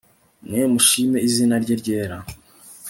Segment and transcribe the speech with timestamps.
[0.47, 2.17] mwe mushime izina rye ryera